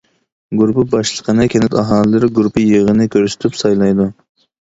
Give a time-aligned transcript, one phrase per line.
[0.59, 4.09] گۇرۇپپا باشلىقىنى كەنت ئاھالىلىرى گۇرۇپپا يىغىنى كۆرسىتىپ سايلايدۇ.